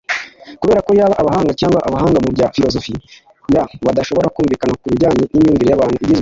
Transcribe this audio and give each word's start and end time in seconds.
kubera 0.61 0.85
ko 0.87 0.91
yaba 0.99 1.15
abahanga 1.21 1.51
cyangwa 1.59 1.79
abahanga 1.87 2.17
mu 2.23 2.29
bya 2.35 2.47
filozofiya 2.55 3.61
badashobora 3.85 4.33
kumvikana 4.35 4.73
ku 4.81 4.85
bijyanye 4.91 5.23
n'imyumvire 5.31 5.69
y'abantu 5.71 5.93
igizwe 5.97 6.19